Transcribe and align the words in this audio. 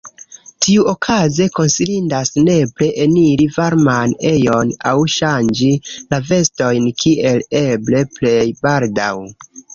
Tiuokaze 0.65 1.45
konsilindas 1.57 2.31
nepre 2.47 2.87
eniri 3.03 3.47
varman 3.59 4.17
ejon 4.31 4.73
aŭ 4.93 4.95
ŝanĝi 5.17 5.71
la 5.93 6.21
vestojn 6.33 6.91
kiel 7.05 7.47
eble 7.63 8.05
plej 8.19 8.43
baldaŭ. 8.67 9.15